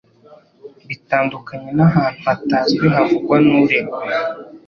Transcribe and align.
bitandukanye 0.87 1.69
n'ahantu 1.77 2.19
hatazwi 2.27 2.85
havugwa 2.95 3.35
n'uregwa. 3.45 3.97